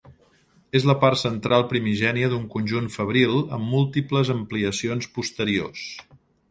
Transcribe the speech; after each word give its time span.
És 0.79 0.87
la 0.91 0.95
part 1.03 1.19
central 1.23 1.67
primigènia 1.75 2.31
d'un 2.33 2.49
conjunt 2.55 2.89
fabril 2.97 3.37
amb 3.59 3.69
múltiples 3.77 4.35
ampliacions 4.39 5.15
posteriors. 5.21 5.89